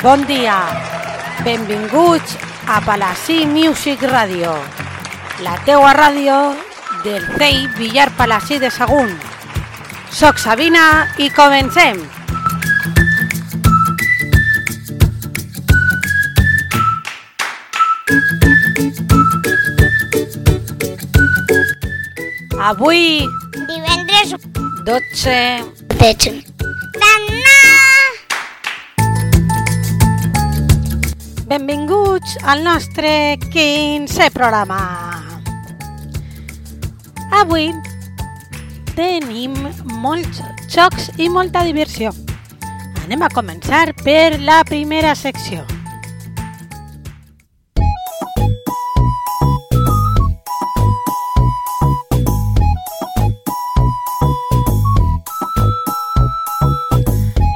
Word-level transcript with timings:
Bon 0.00 0.24
dia, 0.26 0.62
benvinguts 1.42 2.36
a 2.68 2.80
Palasí 2.80 3.44
Music 3.46 4.00
Radio, 4.06 4.52
la 5.42 5.56
teua 5.66 5.90
ràdio 5.90 6.36
del 7.02 7.24
CEI 7.34 7.66
Villar 7.74 8.06
Palasí 8.14 8.60
de 8.62 8.70
Sagunt. 8.70 9.16
Soc 10.14 10.38
Sabina 10.38 11.08
i 11.18 11.26
comencem! 11.34 11.98
Avui, 22.70 23.26
Divendres 23.66 24.36
12 24.86 25.40
13. 25.98 26.47
Benvinguts 31.48 32.36
al 32.42 32.60
nostre 32.60 33.38
15è 33.40 34.26
programa. 34.30 34.76
Avui 37.32 37.72
tenim 38.92 39.56
molts 39.96 40.42
jocs 40.68 41.08
i 41.16 41.30
molta 41.32 41.64
diversió. 41.64 42.12
Anem 43.06 43.24
a 43.24 43.32
començar 43.32 43.94
per 44.04 44.36
la 44.44 44.60
primera 44.68 45.14
secció. 45.16 45.64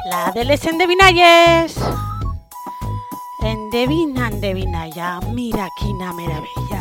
La 0.09 0.31
de 0.33 0.49
les 0.49 0.65
endevinalles. 0.65 1.82
Endevina, 3.53 4.29
endevina 4.29 4.87
ja, 4.95 5.19
mira 5.29 5.67
quina 5.77 6.09
meravella. 6.17 6.79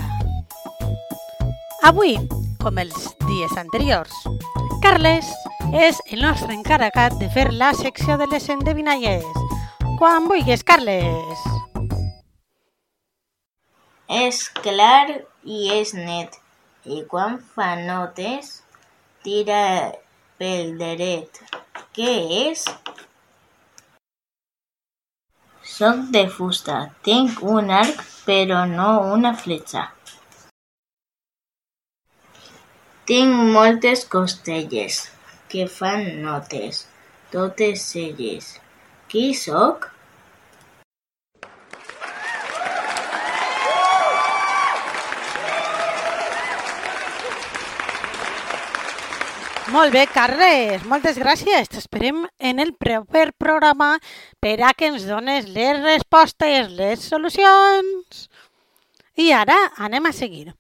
Avui, 1.85 2.15
com 2.63 2.79
els 2.81 3.11
dies 3.27 3.53
anteriors, 3.61 4.15
Carles 4.81 5.29
és 5.77 6.01
el 6.15 6.23
nostre 6.25 6.57
encarregat 6.57 7.19
de 7.21 7.29
fer 7.35 7.45
la 7.53 7.75
secció 7.77 8.17
de 8.17 8.31
les 8.33 8.49
endevinalles. 8.55 9.27
Quan 10.01 10.31
vulguis, 10.31 10.65
Carles. 10.65 11.45
És 14.23 14.41
clar 14.65 15.21
i 15.45 15.61
és 15.77 15.93
net, 15.99 16.41
i 16.89 17.03
quan 17.13 17.37
fa 17.53 17.75
notes 17.83 18.63
tira 19.27 19.93
pel 20.41 20.79
dret. 20.81 21.45
Què 21.93 22.17
és? 22.47 22.65
Soc 25.73 26.01
de 26.15 26.21
fusta, 26.37 26.79
tinc 27.09 27.39
un 27.51 27.71
arc 27.77 28.01
però 28.27 28.65
no 28.73 28.89
una 29.13 29.31
fletxa. 29.43 29.85
Tinc 33.11 33.39
moltes 33.55 34.05
costelles 34.17 34.99
que 35.55 35.65
fan 35.79 36.05
notes, 36.27 36.83
totes 37.33 37.87
elles. 38.05 38.53
Qui 39.09 39.25
sóc? 39.47 39.92
Molt 49.73 49.89
bé, 49.89 50.03
Carles, 50.13 50.83
moltes 50.85 51.17
gràcies. 51.17 51.71
T'esperem 51.73 52.27
en 52.45 52.59
el 52.61 52.75
proper 52.77 53.31
programa 53.41 53.95
per 54.37 54.59
a 54.61 54.75
que 54.77 54.91
ens 54.93 55.07
dones 55.09 55.49
les 55.49 55.81
respostes, 55.81 56.69
les 56.77 57.01
solucions. 57.01 58.27
I 59.17 59.31
ara 59.33 59.57
anem 59.81 60.11
a 60.11 60.13
seguir. 60.13 60.53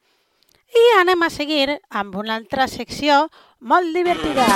I 0.73 0.87
anem 1.03 1.27
a 1.27 1.29
seguir 1.29 1.77
amb 1.91 2.17
una 2.17 2.41
altra 2.41 2.65
secció 2.73 3.29
molt 3.61 3.93
divertida. 3.93 4.49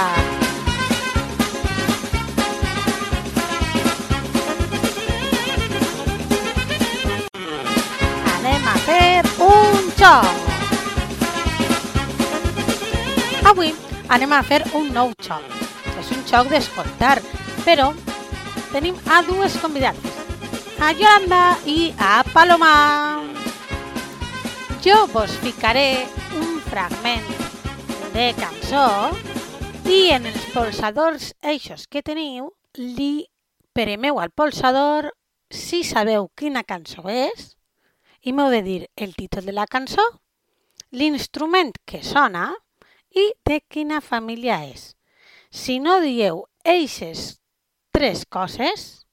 Anem 8.38 8.70
a 8.72 8.78
fer 8.88 9.20
un 9.52 9.90
joc. 10.00 10.32
Avui 13.52 13.76
anem 14.08 14.32
a 14.32 14.42
fer 14.46 14.62
un 14.78 14.92
nou 14.94 15.12
xoc. 15.22 15.44
És 16.00 16.10
un 16.14 16.22
xoc 16.28 16.50
d'escoltar, 16.52 17.18
però 17.64 17.90
tenim 18.72 18.98
a 19.10 19.22
dues 19.26 19.56
convidades, 19.62 20.20
a 20.78 20.92
Yolanda 20.92 21.56
i 21.66 21.92
a 21.98 22.20
Paloma. 22.32 22.74
Jo 24.84 25.06
vos 25.10 25.32
ficaré 25.42 26.06
un 26.38 26.60
fragment 26.68 27.24
de 28.14 28.32
cançó 28.38 28.86
i 29.90 30.10
en 30.14 30.28
els 30.30 30.44
polsadors 30.54 31.32
eixos 31.42 31.86
que 31.90 32.04
teniu 32.06 32.52
li 32.76 33.26
premeu 33.76 34.20
al 34.20 34.30
polsador 34.30 35.10
si 35.50 35.82
sabeu 35.84 36.30
quina 36.34 36.64
cançó 36.64 37.08
és 37.10 37.56
i 38.22 38.32
m'heu 38.32 38.50
de 38.50 38.62
dir 38.62 38.80
el 38.96 39.14
títol 39.14 39.46
de 39.46 39.54
la 39.54 39.66
cançó, 39.70 40.02
l'instrument 40.90 41.70
que 41.86 42.02
sona 42.02 42.48
i 43.16 43.24
de 43.48 43.60
quina 43.72 44.02
família 44.04 44.60
és. 44.68 44.92
Si 45.50 45.78
no 45.80 45.98
dieu 46.04 46.44
eixes 46.64 47.40
tres 47.96 48.26
coses, 48.28 49.06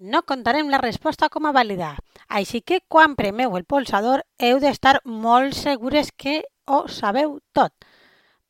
no 0.00 0.24
contarem 0.26 0.70
la 0.72 0.80
resposta 0.82 1.28
com 1.28 1.46
a 1.46 1.52
vàlida. 1.54 1.92
Així 2.26 2.62
que 2.64 2.80
quan 2.88 3.14
premeu 3.18 3.54
el 3.58 3.66
polsador 3.68 4.24
heu 4.38 4.58
d'estar 4.62 4.98
molt 5.04 5.54
segures 5.54 6.10
que 6.16 6.40
ho 6.66 6.86
sabeu 6.88 7.38
tot. 7.52 7.72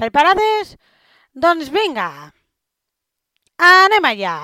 Preparades? 0.00 0.76
Doncs 1.34 1.68
vinga! 1.74 2.32
Anem 3.60 4.08
allà! 4.14 4.36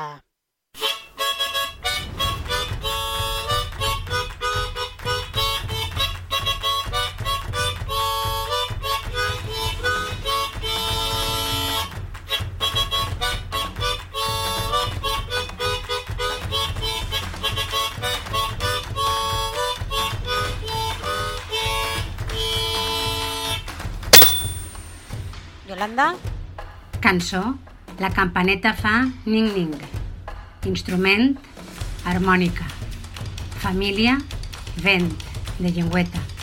Yolanda? 25.69 26.15
Cançó, 27.00 27.59
la 27.99 28.10
campaneta 28.15 28.71
fa 28.72 29.09
ning-ning. 29.27 29.75
Instrument, 30.71 31.34
harmònica. 32.06 32.69
Família, 33.59 34.15
vent, 34.84 35.10
de 35.59 35.72
llengüeta. 35.72 36.35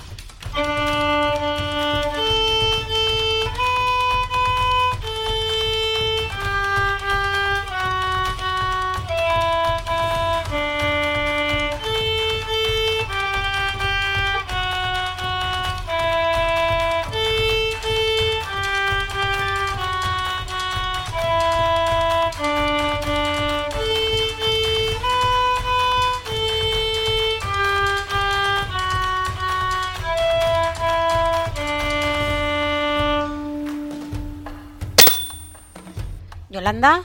Yolanda? 36.84 37.03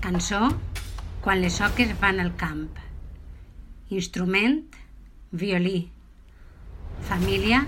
Cançó, 0.00 0.48
quan 1.22 1.40
les 1.40 1.60
oques 1.60 1.92
van 2.00 2.18
al 2.18 2.34
camp. 2.34 2.66
Instrument, 3.90 4.74
violí. 5.30 5.92
Família, 7.08 7.64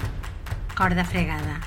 corda 0.74 1.04
fregada. 1.04 1.60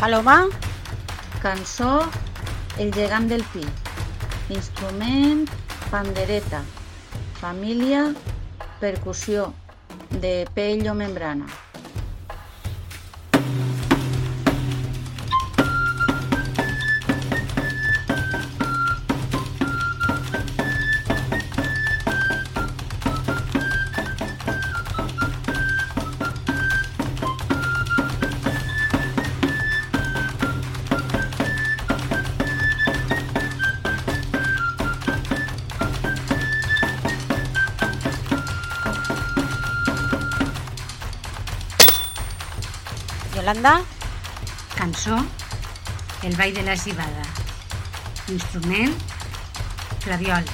Paloma? 0.00 0.46
Cançó 1.42 2.00
El 2.78 2.90
gegant 2.92 3.28
del 3.28 3.44
pi. 3.52 3.62
Instrument 4.48 5.44
pandereta. 5.90 6.62
Família 7.40 8.14
percussió. 8.80 9.52
de 10.20 10.46
pell 10.54 10.88
o 10.90 10.94
membrana. 10.94 11.46
Yolanda, 43.44 43.82
Cançó, 44.74 45.18
el 46.22 46.34
ball 46.34 46.54
de 46.54 46.62
la 46.62 46.78
cibada. 46.78 47.26
Instrument, 48.32 48.94
flabiol 50.00 50.48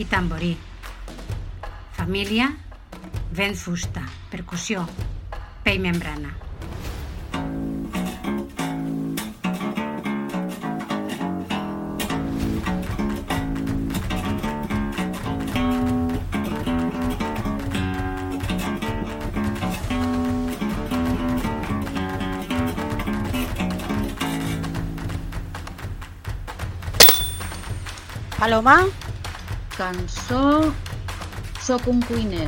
i 0.00 0.08
tamborí. 0.08 0.54
Família, 1.98 2.48
vent 3.36 3.60
fusta, 3.60 4.08
percussió, 4.32 4.88
pell 5.68 5.84
membrana. 5.84 6.32
Paloma, 28.46 28.86
Cançó, 29.74 30.72
soc 31.66 31.88
un 31.90 31.98
cuiner. 32.06 32.46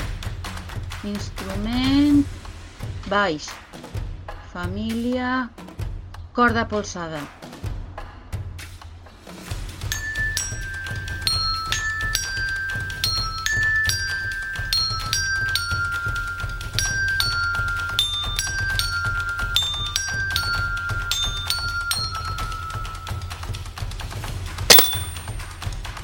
Instrument, 1.10 2.20
baix. 3.10 3.48
Família, 4.52 5.32
corda 6.38 6.68
polsada. 6.70 7.24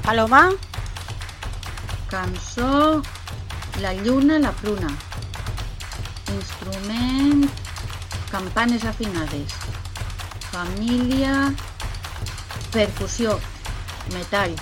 Paloma, 0.05 0.51
Cançó, 2.11 3.03
la 3.81 3.95
lluna, 3.95 4.39
la 4.39 4.53
pruna. 4.53 4.89
Instrument, 6.37 7.49
campanes 8.31 8.85
afinades. 8.85 9.51
Família, 10.53 11.55
percussió, 12.71 13.41
metall. 14.12 14.55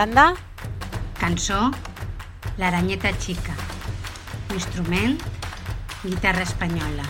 Yolanda, 0.00 0.34
Cançó, 1.20 1.70
l'aranyeta 2.56 3.10
xica. 3.20 3.52
Instrument, 4.54 5.20
guitarra 6.02 6.40
espanyola. 6.40 7.04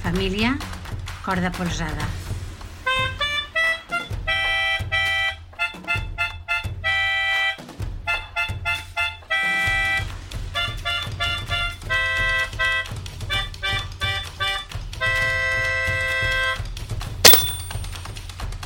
Família, 0.00 0.56
corda 1.24 1.50
polsada. 1.50 2.06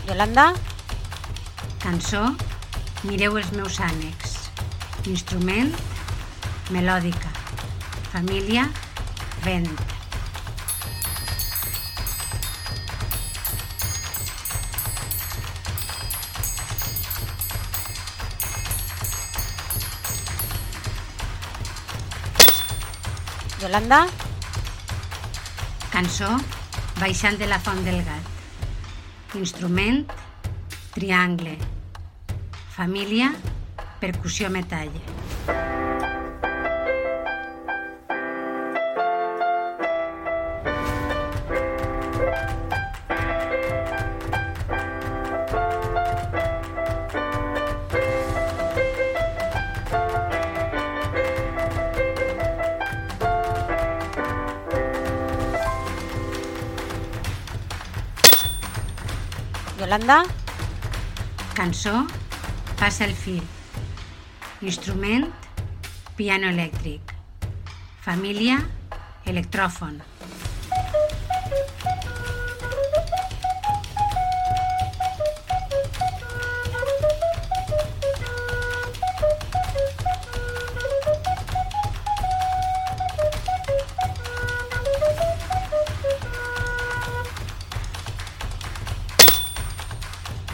Yolanda, 0.07 0.53
Cançó, 1.79 2.37
mireu 3.05 3.37
els 3.39 3.51
meus 3.53 3.79
ànecs. 3.85 4.37
Instrument, 5.11 5.73
melòdica. 6.73 7.33
Família, 8.13 8.69
vent. 9.45 9.69
Yolanda, 23.65 24.05
Cançó, 25.95 26.27
baixant 26.99 27.39
de 27.39 27.47
la 27.47 27.61
font 27.63 27.85
del 27.87 28.01
gat. 28.03 29.37
Instrument, 29.39 30.03
triangle. 30.97 31.55
Família, 32.75 33.33
percussió 34.01 34.49
metall. 34.51 34.91
Yolanda, 59.79 60.25
Cançó, 61.55 62.05
passa 62.85 63.07
el 63.07 63.15
fil. 63.17 63.41
Instrument, 64.61 65.25
piano 66.19 66.51
elèctric. 66.53 67.15
Família, 68.05 68.59
electròfon. 69.25 70.03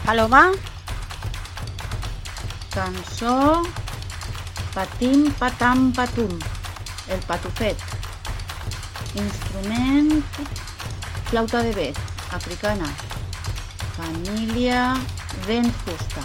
Paloma, 0.05 0.70
Cançó, 2.71 3.63
patim, 4.73 5.29
patam, 5.31 5.91
patum. 5.91 6.39
El 7.09 7.19
patufet. 7.27 7.77
Instrument, 9.15 10.23
flauta 11.29 11.61
de 11.63 11.73
bec, 11.73 11.97
africana. 12.31 12.87
Família, 13.97 14.93
vent 15.45 15.71
fusta. 15.83 16.23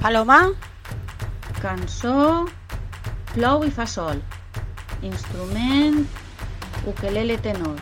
Paloma, 0.00 0.52
Cançó, 1.72 2.44
plou 3.32 3.62
i 3.64 3.70
fa 3.72 3.86
sol. 3.88 4.18
instrument, 5.08 6.02
ukelele 6.92 7.38
tenor. 7.46 7.80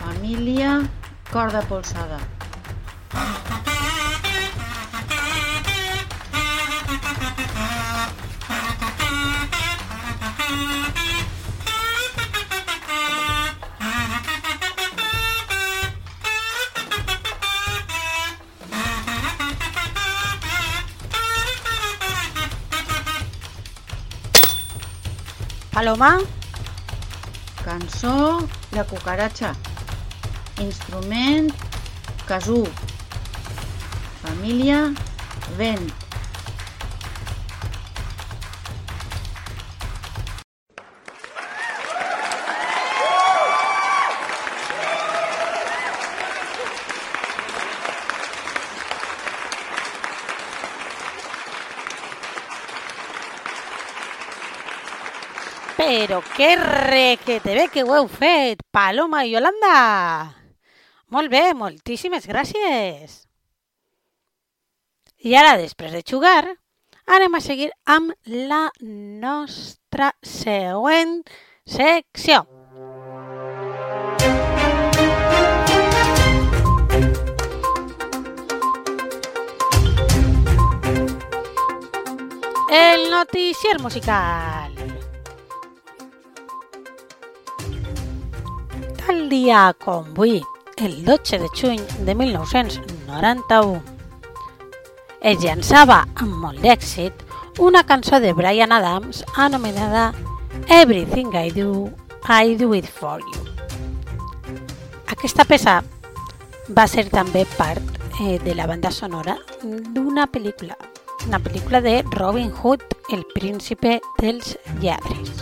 Família, 0.00 0.72
corda 1.30 1.62
polsada. 1.70 2.18
Paloma, 25.80 26.18
Cançó, 27.64 28.46
la 28.72 28.84
cucaratxa. 28.84 29.54
Instrument, 30.60 31.48
casú. 32.28 32.68
Família, 34.20 34.92
vent. 35.56 36.09
Però 55.90 56.20
que 56.36 56.54
requete 56.54 57.54
bé 57.56 57.64
que 57.66 57.82
heu 57.82 58.06
fet, 58.06 58.60
Paloma 58.70 59.24
i 59.26 59.32
Yolanda. 59.32 60.30
Molt 61.10 61.32
bé, 61.32 61.50
moltíssimes 61.50 62.28
gràcies. 62.30 63.16
I 65.26 65.34
ara, 65.34 65.56
després 65.58 65.90
de 65.90 66.04
jugar, 66.06 66.44
anem 67.10 67.34
a 67.34 67.42
seguir 67.42 67.72
amb 67.90 68.14
la 68.24 68.68
nostra 68.78 70.12
següent 70.22 71.24
secció. 71.66 72.46
El 82.70 83.10
noticier 83.10 83.80
musical. 83.82 84.59
Tal 89.10 89.28
dia 89.28 89.74
com 89.74 90.04
avui, 90.06 90.40
el 90.76 91.04
12 91.04 91.38
de 91.42 91.48
juny 91.52 91.80
de 92.06 92.14
1991, 92.14 93.80
es 95.26 95.40
llançava 95.42 95.96
amb 96.14 96.36
molt 96.38 96.62
d'èxit 96.62 97.24
una 97.58 97.82
cançó 97.82 98.20
de 98.22 98.30
Brian 98.38 98.70
Adams 98.70 99.24
anomenada 99.34 100.12
Everything 100.68 101.34
I 101.34 101.50
Do, 101.50 101.90
I 102.22 102.54
Do 102.54 102.70
It 102.78 102.86
For 102.86 103.18
You. 103.18 103.42
Aquesta 105.10 105.42
peça 105.42 105.80
va 106.70 106.86
ser 106.86 107.08
també 107.10 107.42
part 107.56 107.98
eh, 108.20 108.38
de 108.38 108.54
la 108.54 108.68
banda 108.70 108.94
sonora 108.94 109.34
d'una 109.64 110.28
pel·lícula, 110.30 110.78
una 111.26 111.42
pel·lícula 111.42 111.82
de 111.82 112.04
Robin 112.14 112.54
Hood, 112.62 112.86
el 113.10 113.26
príncipe 113.34 113.98
dels 114.22 114.54
lladres. 114.78 115.34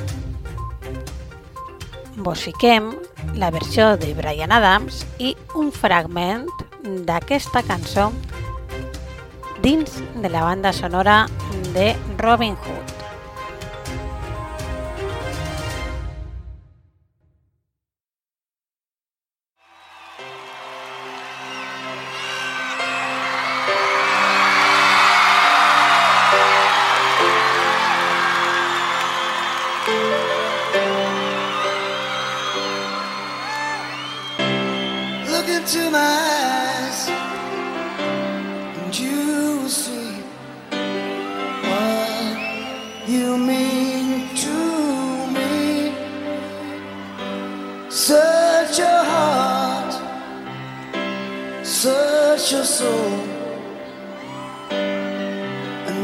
Vos 2.17 2.49
fiquem 2.49 2.95
la 3.35 3.51
versió 3.51 3.97
de 3.97 4.15
Brian 4.15 4.53
Adams 4.53 5.05
i 5.19 5.35
un 5.55 5.73
fragment 5.73 6.47
d'aquesta 7.09 7.63
cançó 7.67 8.11
dins 9.63 9.99
de 10.23 10.29
la 10.31 10.45
banda 10.47 10.73
sonora 10.73 11.27
de 11.75 11.95
Robin 12.19 12.55
Hood. 12.55 12.88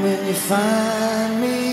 When 0.04 0.26
you 0.26 0.34
find 0.34 1.40
me 1.40 1.63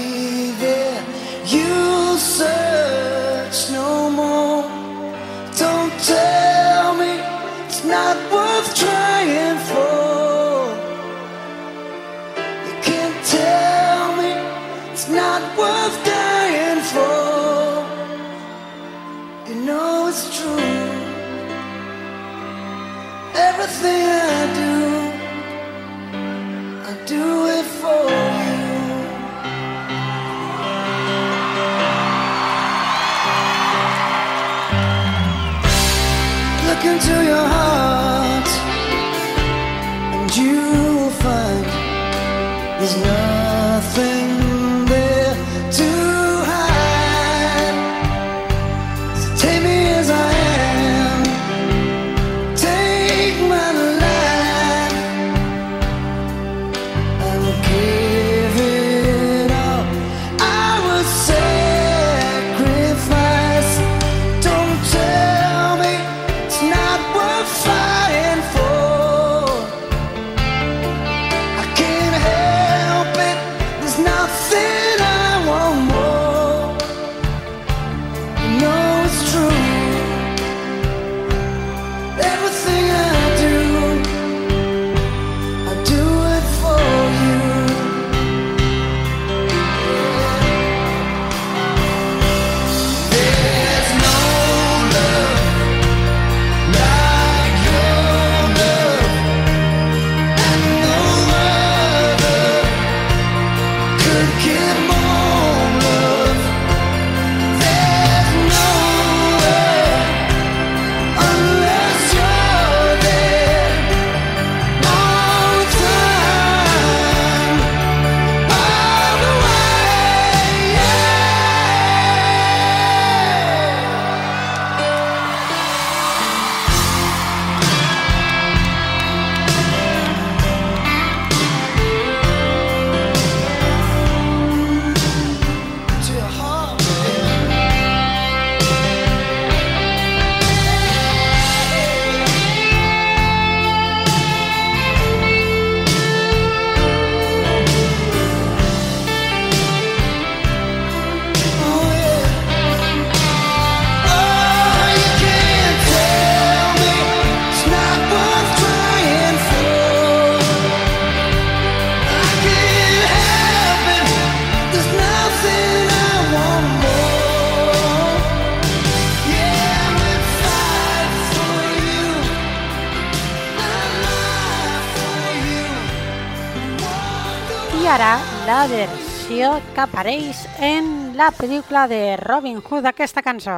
ara 178.01 178.17
la 178.48 178.62
versió 178.65 179.50
que 179.75 179.81
apareix 179.84 180.39
en 180.58 181.13
la 181.20 181.27
pel·lícula 181.38 181.84
de 181.91 182.17
Robin 182.17 182.58
Hood 182.58 182.88
d'aquesta 182.88 183.22
cançó. 183.22 183.58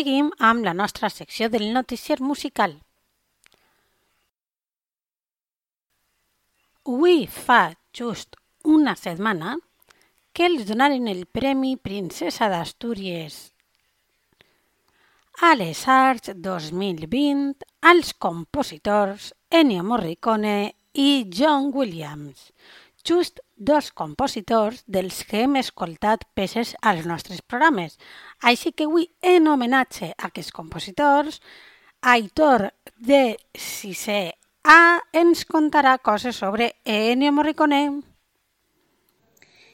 Seguim 0.00 0.30
amb 0.48 0.64
la 0.64 0.72
nostra 0.72 1.10
secció 1.12 1.50
del 1.52 1.66
noticier 1.74 2.22
musical. 2.24 2.72
Avui 6.88 7.26
fa 7.28 7.74
just 7.92 8.38
una 8.64 8.94
setmana 8.96 9.58
que 10.32 10.46
els 10.48 10.64
donaren 10.70 11.10
el 11.12 11.26
Premi 11.26 11.74
Princesa 11.76 12.48
d'Astúries 12.48 13.36
a 15.50 15.52
les 15.60 15.84
Arts 15.88 16.32
2020 16.48 17.68
als 17.92 18.14
compositors 18.26 19.34
Ennio 19.50 19.84
Morricone 19.84 20.56
i 20.94 21.10
John 21.28 21.72
Williams, 21.76 22.52
just 23.04 23.44
dos 23.60 23.92
compositors 23.92 24.80
dels 24.88 25.20
que 25.28 25.44
hem 25.44 25.58
escoltat 25.60 26.24
peces 26.34 26.72
als 26.80 27.04
nostres 27.04 27.42
programes. 27.44 27.98
Així 28.40 28.72
que 28.72 28.88
avui, 28.88 29.10
en 29.20 29.46
homenatge 29.52 30.14
a 30.16 30.30
aquests 30.32 30.56
compositors, 30.56 31.42
Aitor 32.00 32.70
de 32.96 33.36
6è 33.52 34.32
A 34.64 35.04
ens 35.12 35.44
contarà 35.44 35.98
coses 36.00 36.40
sobre 36.40 36.72
Ennio 36.84 37.32
Morricone. 37.32 38.00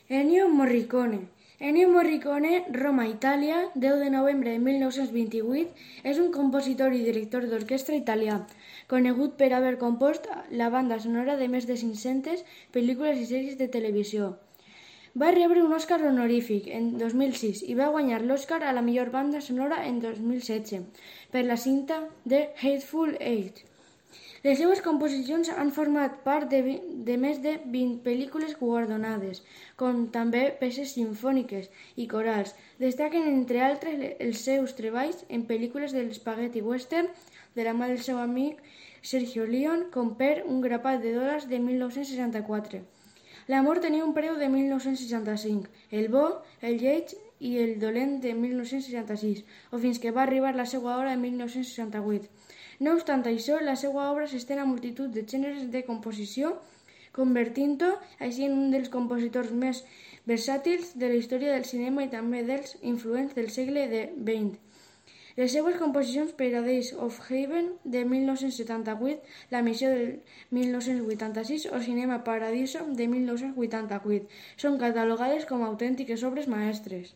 Ennio 0.09 0.49
Morricone. 0.49 1.21
Ennio 1.59 1.89
Morricone, 1.89 2.67
Roma, 2.71 3.07
Itàlia, 3.09 3.71
10 3.75 4.03
de 4.03 4.11
novembre 4.11 4.51
de 4.51 4.59
1928, 4.59 5.71
és 6.03 6.19
un 6.19 6.29
compositor 6.35 6.93
i 6.93 7.01
director 7.07 7.47
d'orquestra 7.49 7.97
italià, 7.97 8.43
conegut 8.93 9.37
per 9.41 9.53
haver 9.53 9.77
compost 9.83 10.29
la 10.63 10.71
banda 10.71 10.99
sonora 11.03 11.37
de 11.41 11.49
més 11.53 11.69
de 11.71 11.77
500 11.83 12.43
pel·lícules 12.77 13.23
i 13.23 13.31
sèries 13.31 13.61
de 13.61 13.69
televisió. 13.79 14.35
Va 15.21 15.31
rebre 15.33 15.63
un 15.65 15.73
Oscar 15.73 15.97
honorífic 16.05 16.67
en 16.79 16.91
2006 17.01 17.63
i 17.73 17.77
va 17.79 17.93
guanyar 17.95 18.21
l'Oscar 18.25 18.61
a 18.63 18.75
la 18.77 18.83
millor 18.89 19.09
banda 19.15 19.41
sonora 19.41 19.79
en 19.91 20.03
2016 20.03 21.07
per 21.33 21.47
la 21.47 21.57
cinta 21.57 22.03
The 22.29 22.43
Hateful 22.61 23.17
Eight. 23.21 23.65
Les 24.45 24.59
seues 24.61 24.83
composicions 24.85 25.49
han 25.51 25.71
format 25.77 26.19
part 26.27 26.53
de, 26.53 26.61
de 27.09 27.17
més 27.23 27.41
de 27.47 27.55
20 27.77 27.97
pel·lícules 28.05 28.53
guardonades, 28.61 29.41
com 29.81 30.05
també 30.17 30.43
peces 30.61 30.93
sinfòniques 30.99 31.67
i 31.97 32.07
corals. 32.13 32.53
Destaquen, 32.85 33.27
entre 33.33 33.65
altres, 33.71 34.05
els 34.27 34.45
seus 34.51 34.77
treballs 34.79 35.25
en 35.39 35.49
pel·lícules 35.49 35.97
de 35.97 36.05
l'espaghetti 36.05 36.63
western 36.69 37.11
de 37.57 37.65
la 37.65 37.75
mà 37.75 37.89
del 37.91 38.03
seu 38.05 38.21
amic 38.23 38.61
Sergio 39.03 39.47
Leone, 39.47 39.89
com 39.95 40.15
per 40.21 40.45
Un 40.45 40.61
grapat 40.61 41.03
de 41.03 41.15
dòlars 41.17 41.49
de 41.49 41.59
1964. 41.63 42.83
L'amor 43.53 43.79
tenia 43.83 44.05
un 44.05 44.13
preu 44.15 44.35
de 44.41 44.49
1965, 44.51 45.71
el 45.95 46.09
bo, 46.11 46.25
el 46.61 46.81
lleig 46.83 47.13
i 47.39 47.53
el 47.63 47.77
dolent 47.79 48.17
de 48.25 48.33
1966, 48.35 49.45
o 49.71 49.79
fins 49.79 50.01
que 50.03 50.11
va 50.17 50.25
arribar 50.25 50.57
la 50.57 50.67
seva 50.67 50.97
hora 50.97 51.13
de 51.15 51.21
1968. 51.23 52.27
No 52.81 52.97
obstant 52.99 53.23
això, 53.31 53.61
la 53.63 53.77
seva 53.79 54.11
obra 54.11 54.27
s'estén 54.27 54.59
a 54.61 54.67
multitud 54.69 55.15
de 55.15 55.23
gèneres 55.23 55.71
de 55.71 55.85
composició, 55.87 56.57
convertint-ho 57.17 57.95
així 58.19 58.51
en 58.51 58.59
un 58.59 58.75
dels 58.75 58.91
compositors 58.93 59.55
més 59.65 59.85
versàtils 60.29 60.93
de 61.01 61.09
la 61.13 61.23
història 61.23 61.55
del 61.55 61.65
cinema 61.71 62.05
i 62.05 62.13
també 62.13 62.43
dels 62.45 62.77
influents 62.83 63.39
del 63.39 63.49
segle 63.55 63.87
de 63.95 64.07
XX. 64.19 64.66
Les 65.37 65.53
seues 65.53 65.77
composicions 65.77 66.33
Paradise 66.33 66.95
of 67.07 67.19
Heaven 67.31 67.67
de 67.85 68.05
1978, 68.13 69.21
La 69.51 69.61
missió 69.67 69.91
del 69.91 70.23
1986 70.51 71.69
o 71.77 71.81
Cinema 71.89 72.23
Paradiso 72.25 72.87
de 73.01 73.11
1988 73.17 74.41
són 74.65 74.81
catalogades 74.81 75.45
com 75.45 75.67
autèntiques 75.67 76.25
obres 76.25 76.49
maestres. 76.49 77.13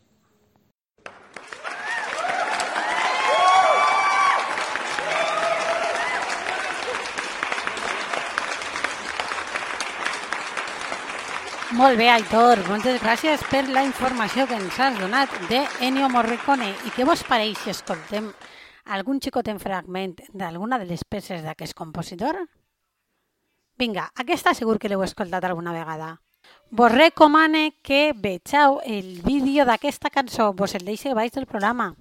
Molt 11.81 11.97
bé, 11.97 12.11
Aitor, 12.13 12.61
moltes 12.69 12.99
gràcies 13.01 13.41
per 13.49 13.63
la 13.73 13.81
informació 13.87 14.45
que 14.45 14.57
ens 14.61 14.77
has 14.85 14.99
donat 15.01 15.33
de 15.49 15.63
Ennio 15.87 16.11
Morricone. 16.13 16.67
I 16.85 16.91
què 16.93 17.07
vos 17.09 17.23
pareix 17.25 17.57
si 17.63 17.73
escoltem 17.73 18.27
algun 18.97 19.17
xicotet 19.25 19.57
fragment 19.63 20.13
d'alguna 20.37 20.77
de 20.83 20.91
les 20.91 21.07
peces 21.09 21.41
d'aquest 21.41 21.73
compositor? 21.79 22.37
Vinga, 23.81 24.11
aquesta 24.13 24.53
segur 24.53 24.77
que 24.77 24.93
l'heu 24.93 25.07
escoltat 25.07 25.49
alguna 25.49 25.73
vegada. 25.73 26.11
Vos 26.69 26.93
recomane 26.93 27.71
que 27.81 28.13
vegeu 28.13 28.83
el 28.85 29.23
vídeo 29.25 29.65
d'aquesta 29.65 30.13
cançó, 30.13 30.53
vos 30.53 30.77
el 30.77 30.85
deixo 30.85 31.17
baix 31.17 31.33
del 31.33 31.49
programa. 31.49 31.95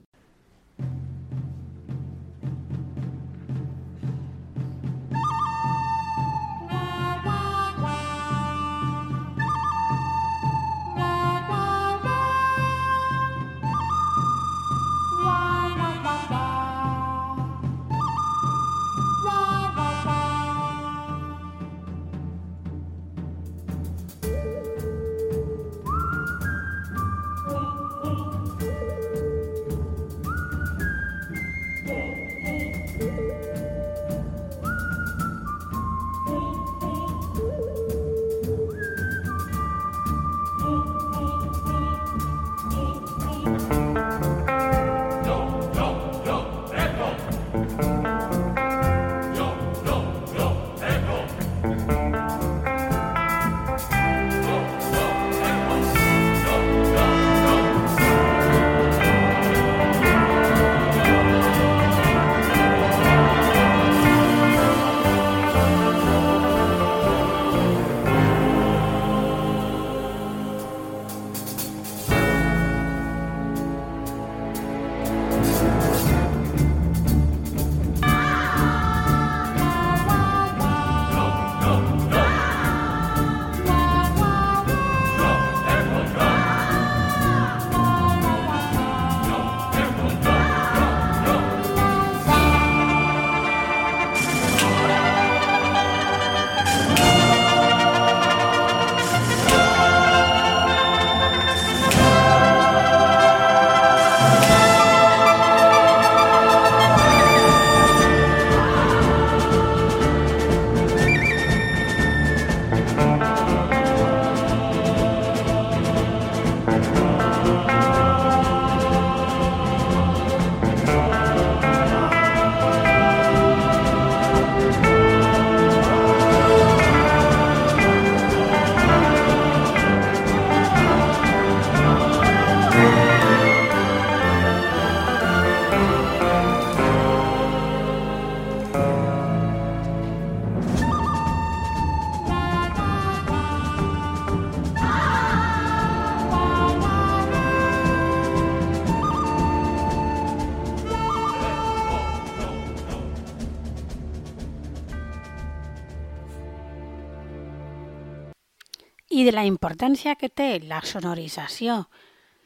De 159.29 159.35
la 159.35 159.45
importància 159.45 160.15
que 160.17 160.29
té 160.33 160.57
la 160.65 160.79
sonorització, 160.81 161.83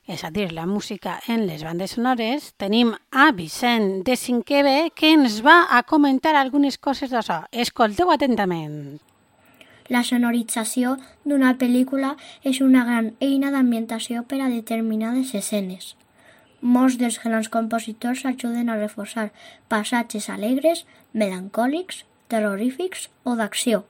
és 0.04 0.26
a 0.28 0.30
dir, 0.36 0.50
la 0.52 0.66
música 0.68 1.14
en 1.32 1.46
les 1.48 1.62
bandes 1.64 1.94
sonores, 1.96 2.50
tenim 2.60 2.92
a 3.12 3.30
Vicent 3.32 4.02
de 4.04 4.18
Cinquè 4.20 4.64
B 4.68 4.74
que 4.92 5.14
ens 5.16 5.38
va 5.46 5.62
a 5.72 5.80
comentar 5.88 6.34
algunes 6.36 6.76
coses 6.76 7.14
d'això. 7.14 7.46
Escolteu 7.56 8.12
atentament. 8.12 9.00
La 9.88 10.04
sonorització 10.04 10.98
d'una 11.24 11.54
pel·lícula 11.60 12.18
és 12.44 12.60
una 12.60 12.84
gran 12.84 13.14
eina 13.24 13.52
d'ambientació 13.56 14.26
per 14.28 14.42
a 14.44 14.50
determinades 14.52 15.32
escenes. 15.40 15.94
Molts 16.60 17.00
dels 17.00 17.22
grans 17.24 17.48
compositors 17.48 18.26
ajuden 18.28 18.68
a 18.68 18.80
reforçar 18.80 19.30
passatges 19.72 20.28
alegres, 20.28 20.84
melancòlics, 21.14 22.04
terrorífics 22.28 23.08
o 23.24 23.38
d'acció. 23.40 23.86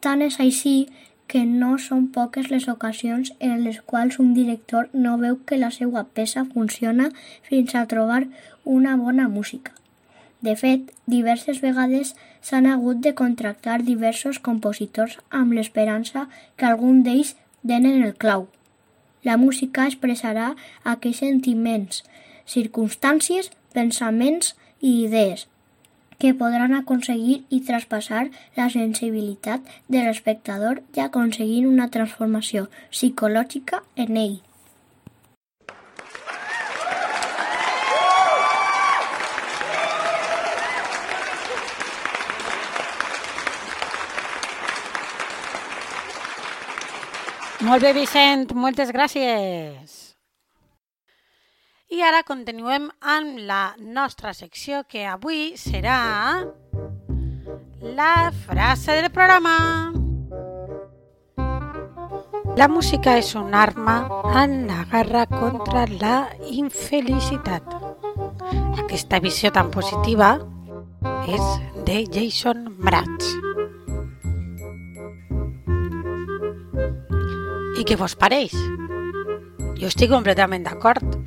Tant 0.00 0.22
és 0.24 0.40
així 0.40 0.88
que 1.30 1.44
no 1.46 1.76
són 1.78 2.08
poques 2.14 2.48
les 2.50 2.64
ocasions 2.72 3.28
en 3.48 3.60
les 3.64 3.76
quals 3.90 4.16
un 4.22 4.32
director 4.34 4.88
no 4.92 5.12
veu 5.20 5.36
que 5.46 5.58
la 5.60 5.68
seva 5.74 6.02
peça 6.16 6.42
funciona 6.54 7.10
fins 7.48 7.76
a 7.78 7.84
trobar 7.92 8.24
una 8.64 8.96
bona 8.98 9.28
música. 9.28 9.76
De 10.40 10.56
fet, 10.56 10.88
diverses 11.14 11.60
vegades 11.62 12.16
s'han 12.48 12.66
hagut 12.66 13.04
de 13.04 13.14
contractar 13.14 13.78
diversos 13.86 14.40
compositors 14.48 15.18
amb 15.30 15.54
l'esperança 15.54 16.26
que 16.56 16.66
algun 16.66 17.04
d'ells 17.06 17.36
denen 17.62 18.02
el 18.02 18.16
clau. 18.24 18.48
La 19.22 19.36
música 19.36 19.86
expressarà 19.86 20.54
aquells 20.82 21.22
sentiments, 21.22 22.02
circumstàncies, 22.56 23.52
pensaments 23.76 24.56
i 24.80 24.96
idees 25.04 25.46
que 26.20 26.34
podran 26.36 26.76
aconseguir 26.76 27.40
i 27.48 27.62
traspassar 27.64 28.26
la 28.58 28.68
sensibilitat 28.74 29.64
de 29.88 30.04
l'espectador 30.04 30.82
i 30.94 31.02
aconseguir 31.06 31.64
una 31.66 31.88
transformació 31.96 32.68
psicològica 32.92 33.82
en 33.96 34.20
ell. 34.26 34.38
Molt 47.60 47.84
bé, 47.84 47.92
Vicent, 47.92 48.48
moltes 48.56 48.88
gràcies. 48.92 50.09
I 51.90 52.04
ara 52.06 52.20
continuem 52.22 52.84
amb 53.02 53.40
la 53.48 53.74
nostra 53.82 54.30
secció 54.30 54.84
que 54.86 55.00
avui 55.10 55.56
serà 55.58 56.44
la 57.82 58.30
frase 58.44 58.94
del 58.94 59.08
programa. 59.10 59.54
La 62.54 62.68
música 62.70 63.16
és 63.18 63.32
un 63.34 63.56
arma 63.58 63.96
en 64.38 64.54
la 64.68 64.84
guerra 64.92 65.24
contra 65.32 65.82
la 65.90 66.14
infelicitat. 66.46 67.66
Aquesta 68.84 69.18
visió 69.18 69.50
tan 69.50 69.72
positiva 69.74 70.36
és 71.26 71.42
de 71.90 72.04
Jason 72.06 72.68
Mraz. 72.78 73.32
I 77.82 77.82
què 77.82 77.98
vos 77.98 78.14
pareix? 78.14 78.54
Jo 79.80 79.90
estic 79.90 80.14
completament 80.14 80.70
d'acord. 80.70 81.19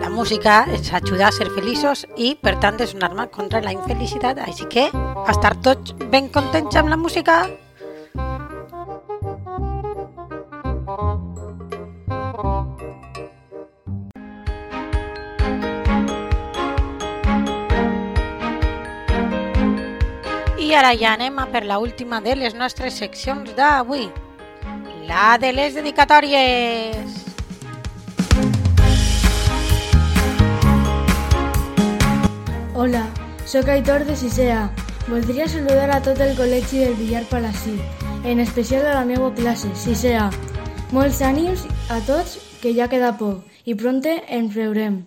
La 0.00 0.08
música 0.08 0.64
ens 0.72 0.88
ajuda 0.96 1.26
a 1.28 1.32
ser 1.32 1.50
feliços 1.52 2.06
i, 2.16 2.30
per 2.40 2.54
tant, 2.62 2.78
és 2.80 2.94
un 2.96 3.04
arma 3.04 3.26
contra 3.28 3.60
la 3.60 3.74
infelicitat. 3.74 4.40
Així 4.40 4.64
que, 4.72 4.86
a 4.94 5.26
estar 5.28 5.52
tots 5.60 5.92
ben 6.08 6.30
contents 6.32 6.78
amb 6.80 6.88
la 6.88 6.96
música. 6.96 7.44
I 20.56 20.74
ara 20.80 20.96
ja 20.96 21.12
anem 21.12 21.36
a 21.44 21.50
per 21.52 21.66
la 21.68 21.76
última 21.78 22.24
de 22.24 22.40
les 22.40 22.56
nostres 22.56 22.96
seccions 23.04 23.52
d'avui, 23.52 24.08
la 25.10 25.34
de 25.36 25.52
les 25.52 25.76
dedicatòries. 25.76 27.19
Hola, 32.82 33.04
sóc 33.44 33.68
Aitor 33.68 34.06
de 34.06 34.16
Sisea. 34.16 34.70
Voldria 35.06 35.46
saludar 35.46 35.90
a 35.92 35.98
tot 36.00 36.16
el 36.24 36.30
col·legi 36.32 36.78
del 36.80 36.94
Villar 36.96 37.26
Palací, 37.28 37.74
en 38.24 38.40
especial 38.40 38.86
a 38.88 38.94
la 38.94 39.04
meva 39.04 39.28
classe, 39.36 39.68
Sisea. 39.76 40.30
Molts 40.88 41.20
ànims 41.20 41.66
a 41.92 42.00
tots, 42.08 42.38
que 42.62 42.72
ja 42.72 42.88
queda 42.88 43.12
poc, 43.20 43.44
i 43.68 43.76
pronte 43.76 44.16
ens 44.32 44.56
veurem. 44.56 45.02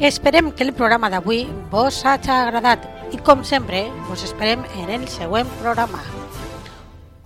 Esperem 0.00 0.50
que 0.50 0.66
el 0.66 0.74
programa 0.74 1.06
d'avui 1.14 1.44
vos 1.70 2.02
hagi 2.02 2.34
agradat 2.34 2.98
i, 3.10 3.18
com 3.18 3.44
sempre, 3.44 3.88
vos 4.08 4.24
esperem 4.24 4.64
en 4.78 4.90
el 5.00 5.08
següent 5.08 5.48
programa 5.60 6.02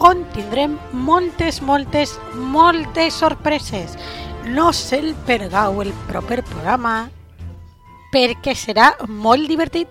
on 0.04 0.24
tindrem 0.34 0.76
moltes, 0.92 1.62
moltes, 1.62 2.18
moltes 2.34 3.14
sorpreses. 3.14 3.96
No 4.44 4.72
se'l 4.76 5.14
perdau 5.26 5.80
el 5.80 5.94
proper 6.10 6.42
programa 6.44 7.08
perquè 8.12 8.54
serà 8.54 8.92
molt 9.08 9.48
divertit. 9.48 9.88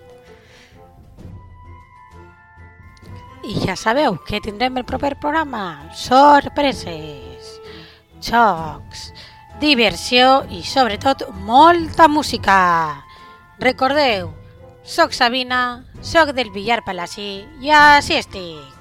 I 3.44 3.58
ja 3.66 3.74
sabeu 3.76 4.16
que 4.24 4.40
tindrem 4.40 4.78
el 4.80 4.86
proper 4.88 5.16
programa. 5.20 5.90
Sorpreses, 5.98 7.58
xocs, 8.22 9.10
diversió 9.60 10.44
i 10.48 10.62
sobretot 10.64 11.26
molta 11.42 12.08
música. 12.08 13.02
Recordeu, 13.58 14.30
soc 14.84 15.12
Sabina, 15.16 15.84
soc 16.04 16.34
del 16.36 16.52
Villar 16.52 16.82
Palací 16.84 17.44
i 17.64 17.72
així 17.72 18.20
estic. 18.20 18.73